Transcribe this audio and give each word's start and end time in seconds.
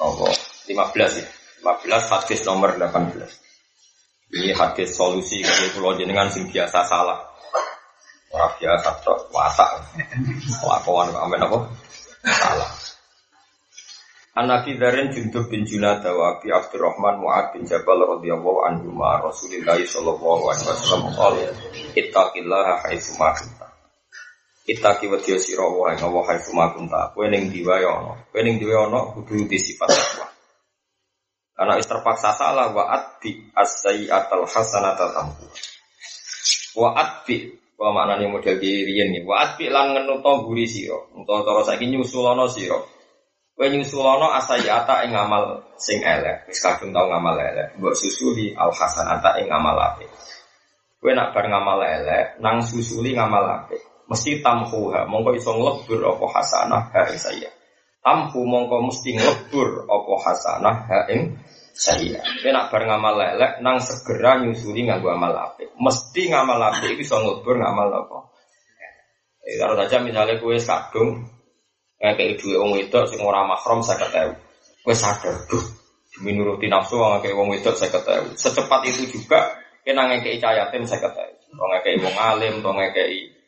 apa? 0.00 0.26
15 0.66 1.20
ya? 1.20 1.26
15 1.60 2.12
hadis 2.16 2.40
nomor 2.48 2.74
18 2.80 3.20
ini 4.30 4.54
hadis 4.54 4.94
solusi 4.94 5.42
kalau 5.42 5.66
pulau 5.74 5.92
jenengan 5.98 6.30
sing 6.30 6.46
biasa 6.46 6.86
salah. 6.86 7.18
Orang 8.30 8.54
biasa 8.62 9.02
tok 9.02 9.26
watak 9.34 9.90
lakuan 10.62 11.10
amin 11.10 11.42
apa? 11.42 11.58
Salah. 12.30 12.70
An-Nabi 14.38 14.78
Darin 14.78 15.10
Jundub 15.10 15.50
bin 15.50 15.66
Junada 15.66 16.14
wa 16.14 16.38
Abi 16.38 16.54
Abdurrahman 16.54 17.18
Mu'ad 17.18 17.58
bin 17.58 17.66
Jabal 17.66 17.98
radhiyallahu 18.06 18.62
anhu 18.70 18.94
ma 18.94 19.18
Rasulillah 19.18 19.74
sallallahu 19.82 20.46
alaihi 20.46 20.70
wasallam 20.70 21.02
qala 21.18 21.50
ittaqillaha 21.98 22.86
haitsu 22.86 23.18
ma 23.18 23.34
kunta 23.34 23.66
Wa 24.78 25.18
dia 25.18 25.38
sira 25.42 25.66
wa 25.66 25.90
ing 25.90 25.98
Allah 25.98 26.22
haitsu 26.30 26.54
ma 26.54 26.70
kunta 26.70 27.10
kowe 27.10 27.26
ning 27.26 27.50
diwa 27.50 27.82
ya 27.82 27.90
ana. 27.90 28.14
Kowe 28.30 28.40
ning 28.46 28.62
diwa 28.62 28.86
ana 28.86 29.10
kudu 29.18 29.50
di 29.50 29.58
sifat 29.58 29.90
takwa. 29.90 30.26
Karena 31.58 31.74
is 31.76 31.90
terpaksa 31.90 32.30
salah 32.38 32.70
wa 32.70 32.86
atbi 32.88 33.50
as-sayyi'atal 33.52 34.46
hasanata 34.46 35.10
tamhu. 35.10 35.44
Wa 36.78 36.94
atbi 36.94 37.50
wa 37.74 37.90
maknane 37.90 38.30
model 38.30 38.62
riyen 38.62 39.10
nih 39.10 39.26
wa 39.26 39.42
atbi 39.42 39.66
lan 39.66 39.92
ngenuto 39.92 40.46
guri 40.46 40.70
sira. 40.70 40.96
Utawa 41.18 41.42
cara 41.42 41.60
saiki 41.66 41.90
nyusulono 41.90 42.46
sira. 42.46 42.78
Kowe 43.58 43.66
nyusulono 43.68 44.32
asayata 44.38 45.04
ing 45.04 45.12
ngamal 45.12 45.66
sing 45.76 46.00
elek, 46.00 46.48
wis 46.48 46.64
kadung 46.64 46.96
tau 46.96 47.10
ngamal 47.10 47.36
elek. 47.36 47.76
Mbok 47.76 47.92
susuli 47.92 48.56
al 48.56 48.72
hasanata 48.72 49.36
ing 49.42 49.50
ngamal 49.50 49.76
apik. 49.76 50.08
Kowe 50.96 51.12
nak 51.12 51.36
ngamal 51.36 51.80
elek, 51.84 52.38
nang 52.40 52.64
susuli 52.64 53.12
ngamal 53.12 53.44
apik. 53.44 53.84
Mesti 54.10 54.42
tamhuha, 54.42 55.06
mongko 55.06 55.38
iso 55.38 55.54
nglebur 55.54 56.02
apa 56.02 56.26
hasanah 56.34 56.82
ha 56.90 57.00
ing 57.14 57.14
saya. 57.14 57.46
Tamhu 58.02 58.42
mongko 58.42 58.90
mesti 58.90 59.14
nglebur 59.14 59.86
apa 59.86 60.14
hasanah 60.26 60.76
ha 60.90 60.98
ing 61.14 61.38
saya. 61.70 62.18
Kowe 62.18 62.50
nak 62.50 62.74
bar 62.74 62.90
ngamal 62.90 63.14
elek, 63.38 63.62
nang 63.62 63.78
segera 63.78 64.42
nyusuli 64.42 64.90
nganggo 64.90 65.14
amal 65.14 65.30
apik. 65.30 65.70
Mesti 65.78 66.26
ngamal 66.26 66.58
apik 66.58 66.98
iso 66.98 67.22
nglebur 67.22 67.62
ngamal 67.62 67.86
apa. 67.86 68.18
Eh, 69.46 69.54
kalau 69.62 69.78
saja 69.78 70.02
misalnya 70.02 70.42
kue 70.42 70.58
kadung 70.58 71.30
kayak 72.02 72.40
dua 72.42 72.66
wong 72.66 72.70
wedok 72.82 73.06
sing 73.06 73.22
ora 73.22 73.46
mahram 73.46 73.78
saya 73.78 74.02
ketahui. 74.02 74.34
Gue 74.80 74.96
sadar, 74.96 75.46
duh, 75.46 75.64
demi 76.16 76.32
nuruti 76.34 76.66
nafsu 76.66 76.98
kayak 76.98 77.36
wong 77.38 77.54
wedok 77.54 77.78
saya 77.78 77.94
ketahui. 77.94 78.34
Secepat 78.34 78.90
itu 78.90 79.06
juga 79.06 79.54
kena 79.86 80.10
ngekei 80.10 80.42
cahayatim 80.42 80.82
saya 80.82 81.06
ketahui. 81.06 81.38
Wong 81.54 81.68
ngekei 81.78 81.96
wong 82.02 82.16
alim, 82.18 82.54
wong 82.58 82.74
ngekei 82.74 83.39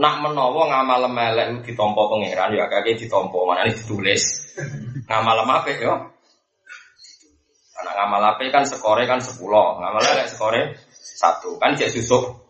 Nak 0.00 0.14
menawa 0.24 0.64
ngamal 0.64 1.12
melek 1.12 1.60
ditompo 1.60 2.08
pangeran 2.08 2.56
ya 2.56 2.64
kakek 2.72 3.04
ditompo 3.04 3.44
mana 3.44 3.68
ini 3.68 3.76
ditulis 3.76 4.48
ngamal 5.04 5.44
apa 5.44 5.68
ya? 5.76 5.92
Anak 7.84 7.94
ngamal 8.00 8.22
apa 8.32 8.42
kan 8.48 8.64
skore 8.64 9.04
kan 9.04 9.20
sepuluh, 9.20 9.76
ngamal 9.76 10.00
elek 10.00 10.32
skore 10.32 10.72
satu 10.96 11.60
kan 11.60 11.76
cek 11.76 11.92
susuk 11.92 12.48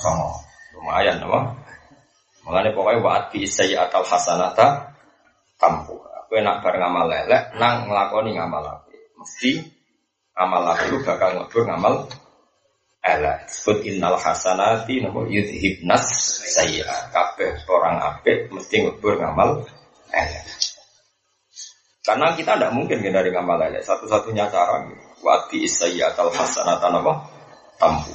sama 0.00 0.40
lumayan 0.72 1.20
apa? 1.20 1.52
Mengenai 2.48 2.72
pokoknya 2.72 3.04
waat 3.04 3.24
bi 3.28 3.44
atau 3.76 4.00
hasanata 4.00 4.96
tampu. 5.60 6.00
Aku 6.24 6.32
enak 6.40 6.64
bareng 6.64 6.80
ngamal 6.80 7.04
lelek, 7.12 7.60
nang 7.60 7.92
ngelakoni 7.92 8.40
ngamal 8.40 8.64
api. 8.64 8.96
Mesti 9.20 9.52
ngamal 10.32 10.64
api 10.72 10.84
itu 10.88 10.98
bakal 11.04 11.36
ngebur 11.36 11.62
ngamal 11.68 12.08
elek. 13.00 13.48
Sebut 13.48 13.84
innal 13.88 14.16
hasanati 14.20 15.00
nopo 15.04 15.26
yudhibnas 15.26 16.06
saya. 16.48 16.88
Kabeh 17.10 17.64
orang 17.68 17.96
api 18.00 18.52
mesti 18.52 18.76
ngebur 18.84 19.20
ngamal 19.20 19.64
elek. 20.12 20.46
Karena 22.00 22.32
kita 22.32 22.56
tidak 22.56 22.72
mungkin 22.72 23.04
dari 23.04 23.30
ngamal 23.32 23.60
elek. 23.70 23.82
Satu-satunya 23.84 24.48
cara 24.48 24.84
waat 25.20 25.52
bi 25.52 25.64
atau 26.00 26.28
hasanata 26.32 26.88
nopo 26.92 27.12
tampu. 27.76 28.12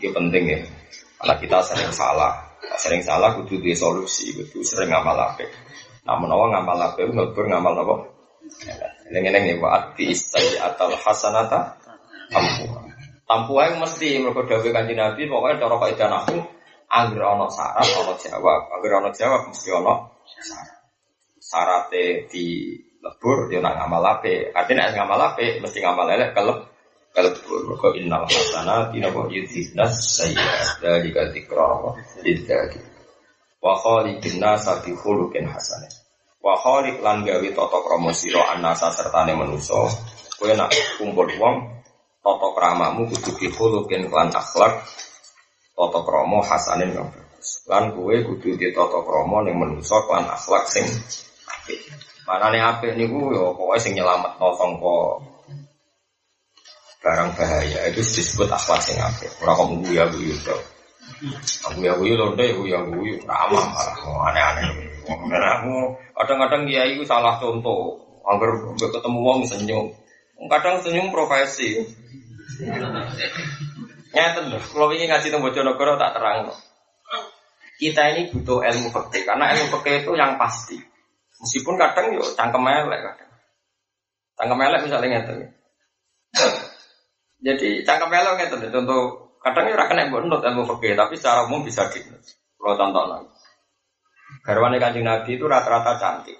Ini 0.00 0.08
penting 0.12 0.44
ya. 0.48 0.58
Karena 1.20 1.34
kita 1.40 1.58
sering 1.64 1.92
salah 1.92 2.54
sering 2.80 3.02
salah 3.04 3.36
kudu 3.36 3.60
di 3.60 3.76
solusi 3.76 4.32
kudu 4.32 4.64
sering 4.64 4.90
ngamal 4.90 5.14
apik 5.14 5.48
nah 6.04 6.16
menawa 6.16 6.52
ngamal 6.52 6.78
apik 6.92 7.08
ngebur 7.12 7.46
ngamal 7.48 7.74
apa 7.76 7.96
Eleng-eleng 9.08 9.44
nih 9.48 9.56
waat 9.56 9.96
bi 9.96 10.12
atau 10.60 10.92
hasanata 10.92 11.80
tampu 12.28 12.68
tampu 13.24 13.56
yang 13.56 13.80
mesti 13.80 14.20
mereka 14.20 14.44
dawe 14.44 14.68
kanji 14.68 14.94
nabi 14.96 15.22
pokoknya 15.28 15.60
cara 15.64 15.76
kaidah 15.80 16.08
aku 16.24 16.36
angger 16.94 17.22
ono 17.24 17.46
syarat 17.50 17.88
ono 17.98 18.14
jawab. 18.14 18.60
Angger 18.78 18.92
ono 19.00 19.10
jawab 19.10 19.40
mesti 19.50 19.68
ono 19.74 19.94
syarat. 20.28 20.78
Syaratnya 21.40 22.28
di 22.30 22.76
lebur 23.04 23.52
dia 23.52 23.60
nak 23.60 23.76
ngamal 23.80 24.04
apik. 24.18 24.54
Artinya 24.54 24.92
ngamal 24.92 25.20
apik 25.34 25.60
mesti 25.60 25.78
ngamal 25.82 26.08
elek 26.08 26.32
kelep 26.32 26.58
kalbur 27.14 27.60
maka 27.70 27.88
innal 27.94 28.26
hasanati 28.26 28.98
napa 28.98 29.28
yudhibnas 29.30 29.94
sayyi'at. 30.18 30.82
Dalika 30.82 31.30
dzikra 31.30 31.94
lidzakir 32.24 32.84
wa 33.64 33.72
khaliqin 33.80 34.40
nasa 34.40 34.80
bi 34.84 34.92
khuluqin 34.92 35.48
hasanah. 35.48 35.88
Wa 36.44 36.56
khaliq 36.60 37.00
lan 37.00 37.24
gawe 37.24 37.48
tata 37.56 37.78
krama 37.80 38.12
sira 38.12 38.44
anasa 38.52 38.92
sertane 38.92 39.32
manusa. 39.32 39.88
Kowe 40.36 40.52
nak 40.52 40.74
kumpul 40.98 41.30
wong 41.40 41.73
tata 42.24 42.48
kramamu 42.56 43.04
kudu 43.12 43.30
bi 43.36 43.46
khuluqin 43.52 44.08
lan 44.08 44.32
akhlak 44.32 44.80
tata 45.76 46.00
krama 46.00 46.40
hasanin 46.40 46.96
kang 46.96 47.12
bagus 47.12 47.48
lan 47.68 47.92
kowe 47.92 48.14
kudu 48.32 48.56
di 48.56 48.72
tata 48.72 48.98
krama 49.04 49.44
ning 49.44 49.60
manusa 49.60 50.00
lan 50.08 50.24
akhlak 50.32 50.64
sing 50.72 50.88
apik 51.44 51.84
manane 52.24 52.58
apik 52.64 52.96
niku 52.96 53.36
ya 53.36 53.52
pokoke 53.52 53.76
sing 53.76 53.92
nyelametno 53.92 54.48
sangka 54.56 54.98
barang 57.04 57.36
bahaya 57.36 57.92
itu 57.92 58.00
disebut 58.00 58.48
akhlak 58.48 58.80
sing 58.80 58.96
apik. 58.96 59.28
Ora 59.44 59.52
kok 59.52 59.68
guyu 59.68 60.00
guyu 60.08 60.34
to. 60.40 60.56
Aku 61.68 61.84
ya 61.84 61.92
guyu 62.00 62.16
lonte 62.16 62.48
guyu 62.56 62.80
guyu 62.88 63.20
ramah 63.28 63.60
malah 63.76 63.96
aneh-aneh. 64.32 64.88
Aku 65.04 65.72
kadang-kadang 66.16 66.64
dia 66.64 66.88
itu 66.88 67.04
salah 67.04 67.36
contoh. 67.36 68.00
Agar 68.24 68.56
ketemu 68.80 69.20
wong 69.20 69.44
senyum. 69.44 69.92
Kadang 70.34 70.82
senyum 70.82 71.14
profesi. 71.14 71.82
Nyata 74.14 74.40
loh, 74.46 74.62
kalau 74.62 74.94
ingin 74.94 75.10
ngaji 75.10 75.26
tentang 75.26 75.42
Bojonegoro 75.42 75.98
tak 75.98 76.14
terang. 76.14 76.54
Kita 77.74 78.14
ini 78.14 78.30
butuh 78.30 78.62
ilmu 78.62 78.88
fikih 78.94 79.26
karena 79.26 79.50
ilmu 79.50 79.66
fikih 79.78 80.06
itu 80.06 80.12
yang 80.14 80.38
pasti. 80.38 80.78
Meskipun 81.42 81.74
kadang 81.74 82.14
yuk 82.14 82.38
cangkem 82.38 82.62
elek 82.62 83.00
kadang. 83.02 83.30
Cangkem 84.38 84.60
elek 84.62 84.80
misalnya 84.86 85.08
ngeten. 85.10 85.38
Jadi 87.42 87.68
cangkem 87.82 88.14
elok 88.14 88.38
itu 88.46 88.56
contoh 88.70 89.00
kadang 89.42 89.66
ya 89.66 89.84
kena 89.90 90.06
nut 90.06 90.42
ilmu 90.46 90.62
fikih 90.70 90.94
tapi 90.94 91.18
secara 91.18 91.50
umum 91.50 91.66
bisa 91.66 91.90
di 91.90 91.98
Kalau 92.54 92.78
contoh 92.78 93.04
lagi. 93.10 93.28
Garwane 94.46 94.78
kanjeng 94.80 95.04
Nabi 95.04 95.36
itu 95.36 95.44
rata-rata 95.44 95.98
cantik. 96.00 96.38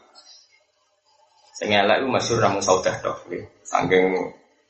Sing 1.54 1.70
elek 1.70 2.02
itu 2.02 2.08
masyhur 2.10 2.42
namun 2.42 2.58
saudah 2.58 2.94
toh. 2.98 3.14
Saking 3.62 4.04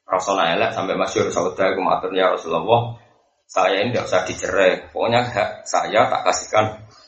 rasona 0.04 0.52
elek 0.52 0.76
sampai 0.76 0.94
masyhur 1.00 1.32
saudah 1.32 1.72
aku 1.72 1.80
matur 1.80 2.12
ya 2.12 2.32
Rasulullah. 2.32 3.00
Saya 3.48 3.84
ini 3.84 3.92
tidak 3.92 4.08
usah 4.08 4.22
dicerai. 4.24 4.72
Pokoknya 4.92 5.24
hak 5.24 5.64
saya 5.64 6.08
tak 6.08 6.20
kasihkan 6.28 6.66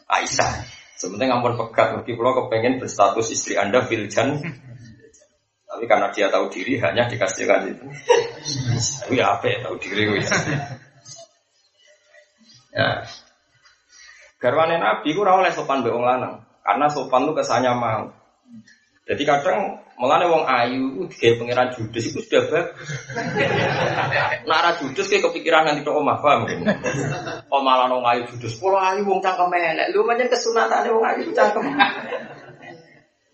Aisyah. 0.08 0.52
Sebenarnya 0.96 1.36
ngampun 1.36 1.60
pegat, 1.60 1.92
mungkin 1.92 2.16
kalau 2.16 2.32
kepengen 2.48 2.80
berstatus 2.80 3.28
istri 3.28 3.60
anda 3.60 3.84
filjan 3.84 4.40
tapi 5.76 5.84
karena 5.84 6.08
dia 6.08 6.32
tahu 6.32 6.48
diri 6.48 6.80
hanya 6.80 7.04
dikasihkan 7.04 7.68
itu. 7.68 7.84
Tapi 9.04 9.20
ya 9.20 9.36
apa 9.36 9.44
ya 9.44 9.58
tahu 9.60 9.76
diri 9.76 10.08
ya. 10.08 10.24
ya. 12.72 12.88
Garwane 14.40 14.80
Nabi 14.80 15.12
ku 15.12 15.20
ora 15.20 15.36
oleh 15.36 15.52
sopan 15.52 15.84
mbek 15.84 15.92
wong 15.92 16.08
lanang. 16.08 16.48
Karena 16.64 16.88
sopan 16.88 17.28
lu 17.28 17.36
kesannya 17.36 17.76
mau. 17.76 18.08
Jadi 19.06 19.22
kadang 19.22 19.78
melane 20.02 20.26
wong 20.26 20.42
ayu 20.50 21.06
digawe 21.06 21.38
pangeran 21.38 21.70
judes 21.78 22.10
itu 22.10 22.20
sudah 22.26 22.42
bagus. 22.50 22.90
Nara 24.50 24.74
judes 24.82 25.06
kayak 25.06 25.30
kepikiran 25.30 25.62
nanti 25.62 25.86
ke 25.86 25.92
omah 25.94 26.18
paham? 26.18 26.50
Oh 27.46 27.62
malah 27.62 27.86
wong 27.86 28.02
ayu 28.02 28.26
judes, 28.34 28.58
pola 28.58 28.90
ayu 28.90 29.06
wong 29.06 29.22
cangkem 29.22 29.46
elek. 29.54 29.94
Lu 29.94 30.02
pancen 30.02 30.26
kesunatane 30.26 30.90
wong 30.90 31.06
ayu 31.06 31.30
cangkem. 31.30 31.70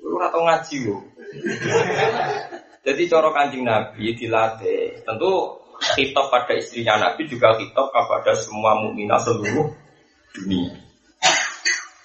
Lu 0.05 0.21
ora 0.21 0.29
tau 0.29 0.45
ngaji 0.45 0.77
lho. 0.85 0.97
Jadi 2.85 3.03
cara 3.09 3.29
kancing 3.33 3.65
Nabi 3.65 4.13
dilatih. 4.13 5.09
Tentu 5.09 5.57
kitab 5.97 6.29
pada 6.29 6.53
istrinya 6.53 7.01
Nabi 7.01 7.25
juga 7.25 7.57
kitab 7.57 7.89
kepada 7.89 8.37
semua 8.37 8.77
mukminah 8.77 9.17
seluruh 9.25 9.73
dunia. 10.37 10.92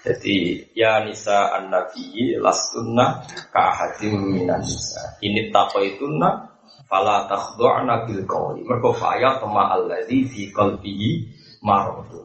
Jadi 0.07 0.63
ya 0.71 1.03
nisa 1.03 1.51
an 1.51 1.67
nabi 1.67 2.31
lastunna 2.39 3.27
ka 3.51 3.75
hadim 3.75 4.39
minan 4.39 4.63
nisa. 4.63 5.19
Ini 5.19 5.51
taqaituna 5.51 6.47
fala 6.87 7.27
takhdu'na 7.27 8.07
bil 8.07 8.23
qawli. 8.23 8.63
Mergo 8.63 8.95
faya 8.95 9.35
tama 9.35 9.67
alladzi 9.75 10.23
fi 10.31 10.47
qalbihi 10.55 11.27
maradu. 11.59 12.23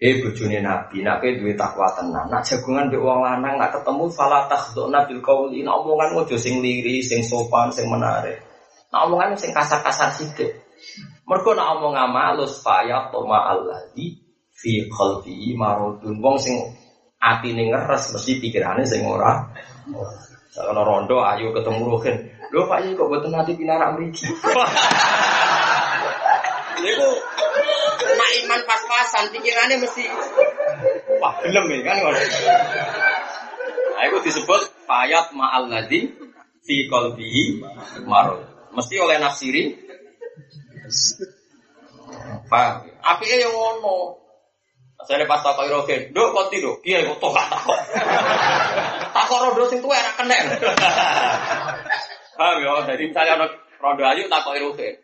Eh 0.00 0.24
bojone 0.24 0.64
nabi 0.64 1.04
nak 1.04 1.20
kowe 1.20 1.36
duwe 1.36 1.52
takwa 1.52 1.92
tenan. 1.92 2.32
Nak 2.32 2.48
jagungan 2.48 2.88
mbek 2.88 3.04
wong 3.04 3.20
lanang 3.20 3.60
nak 3.60 3.76
ketemu 3.76 4.08
fala 4.08 4.48
takhdu'na 4.48 5.04
bil 5.04 5.20
qawli. 5.20 5.60
Nak 5.68 5.84
omongan 5.84 6.16
ojo 6.16 6.40
sing 6.40 6.64
liri, 6.64 7.04
sing 7.04 7.28
sopan, 7.28 7.68
sing 7.76 7.92
menarik. 7.92 8.40
Nak 8.88 9.04
omongan 9.04 9.36
sing 9.36 9.52
kasar-kasar 9.52 10.16
sithik. 10.16 10.64
Mergo 11.28 11.52
nak 11.52 11.76
omong 11.76 11.92
amalus 11.92 12.64
faya 12.64 13.12
tama 13.12 13.52
alladzi 13.52 14.23
fi 14.54 14.86
qalbi 14.86 15.58
marudun 15.58 16.22
wong 16.22 16.38
sing 16.38 16.56
atine 17.18 17.74
ngeres 17.74 18.14
mesti 18.14 18.38
pikirane 18.38 18.86
sing 18.86 19.02
ora 19.04 19.50
Kalau 20.54 20.86
rondo 20.86 21.18
ayo 21.18 21.50
ketemu 21.50 21.82
Rohin. 21.82 22.14
Lho 22.54 22.70
Pak 22.70 22.86
Yi 22.86 22.94
kok 22.94 23.10
boten 23.10 23.34
nanti 23.34 23.58
pinarak 23.58 23.98
mriki. 23.98 24.22
Iku 26.78 27.08
nak 28.14 28.30
iman 28.38 28.60
pas-pasan 28.62 29.34
pikirannya 29.34 29.82
mesti 29.82 30.06
wah 31.18 31.34
gelem 31.42 31.66
ya 31.74 31.78
kan 31.82 31.96
ngono. 32.06 32.18
Nah, 33.94 34.02
itu 34.06 34.18
disebut 34.30 34.62
fayat 34.86 35.34
ma'al 35.34 35.66
ladzi 35.66 36.14
fi 36.62 36.86
qalbihi 36.86 37.58
marud. 38.06 38.46
Mesti 38.78 38.94
oleh 39.02 39.18
nafsiri 39.18 39.74
Paham? 42.46 42.86
Apike 43.02 43.40
yang 43.40 43.50
ngono. 43.50 44.23
Saya 45.02 45.26
pas 45.26 45.42
takoi 45.42 45.68
rogen, 45.68 46.14
dok 46.14 46.32
kau 46.32 46.46
tidur, 46.48 46.78
iya 46.86 47.02
kok 47.04 47.18
toh 47.18 47.34
takok. 47.34 47.76
Takok 49.16 49.38
rodo 49.50 49.68
sing 49.68 49.82
tuwa 49.84 49.98
enak 50.00 50.14
kena. 50.16 50.36
Paham 52.38 52.56
ya? 52.62 52.72
Jadi 52.88 53.02
misalnya 53.10 53.32
ada 53.36 53.46
rodo 53.82 54.02
ayu 54.06 54.24
takoi 54.30 54.62
rogen, 54.64 54.94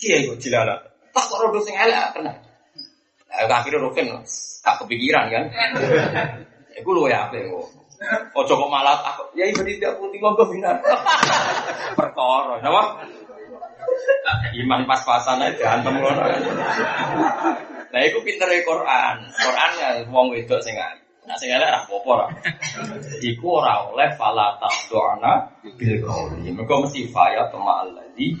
iya 0.00 0.16
kok 0.24 0.38
jilala. 0.40 0.80
Takok 1.12 1.38
rodo 1.44 1.60
sing 1.60 1.76
elek 1.76 2.16
kena. 2.16 2.32
Nah, 3.30 3.46
akhirnya 3.46 3.84
rogen 3.84 4.08
tak 4.64 4.80
kepikiran 4.80 5.28
kan. 5.28 5.44
Iku 6.80 6.90
lu 6.96 7.10
ya 7.10 7.28
apa 7.28 7.36
kok. 7.36 7.66
Ojo 8.32 8.52
kok 8.56 8.70
malah 8.72 8.96
takut. 9.04 9.28
Ya 9.36 9.44
ibu 9.44 9.60
tidak 9.60 10.00
putih 10.00 10.18
kok 10.24 10.48
benar. 10.48 10.80
Perkara, 11.98 12.56
napa? 12.64 13.04
Iman 14.56 14.88
pas-pasan 14.88 15.44
aja 15.44 15.76
antem 15.76 16.00
ngono. 16.00 16.22
Nah, 17.90 18.00
iku 18.06 18.22
pintere 18.22 18.62
Quran. 18.62 19.16
Quran 19.34 19.70
ya 19.78 19.88
wong 20.06 20.30
wedok 20.30 20.62
sing 20.62 20.78
ayu. 20.78 21.02
Nah, 21.26 21.36
sing 21.36 21.50
elek 21.50 21.68
ora 21.68 21.80
apa-apa. 21.86 22.26
Iku 23.22 23.46
ora 23.60 23.86
oleh 23.90 24.08
fala 24.14 24.58
taqdu'na 24.62 25.32
bil 25.74 25.98
qawli. 26.02 26.54
Mergo 26.54 26.86
mesti 26.86 27.10
faya 27.10 27.50
tama 27.50 27.86
alladzi 27.86 28.34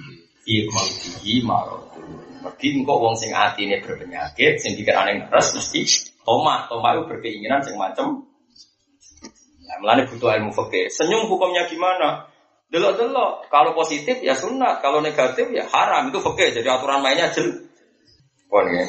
fi 0.46 1.34
marad. 1.42 1.86
Mergi 2.40 2.68
engko 2.72 2.94
wong 2.98 3.14
sing 3.18 3.36
atine 3.36 3.82
berpenyakit, 3.84 4.62
sing 4.62 4.78
dikirane 4.78 5.26
ngeres 5.26 5.54
mesti 5.58 5.80
toma. 6.24 6.70
Toma 6.70 6.96
itu 6.96 7.10
berkeinginan 7.10 7.60
sing 7.66 7.76
macem 7.76 8.30
Nah, 9.70 9.78
melane 9.78 10.02
butuh 10.10 10.34
ilmu 10.34 10.50
fikih. 10.50 10.90
Senyum 10.90 11.30
hukumnya 11.30 11.62
gimana? 11.70 12.26
Delok-delok. 12.74 13.46
Kalau 13.54 13.70
positif 13.78 14.18
ya 14.18 14.34
sunat, 14.34 14.82
kalau 14.82 14.98
negatif 14.98 15.46
ya 15.54 15.62
haram. 15.70 16.10
Itu 16.10 16.18
fikih. 16.18 16.58
Jadi 16.58 16.66
aturan 16.66 16.98
mainnya 17.06 17.30
jelas. 17.30 17.70
Ya. 18.50 18.82